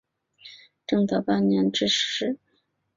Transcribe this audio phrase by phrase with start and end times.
[0.87, 2.39] 正德八年致仕。